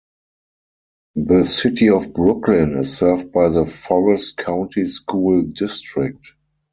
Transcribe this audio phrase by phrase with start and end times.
[1.13, 6.33] The City of Brooklyn is served by the Forrest County School District.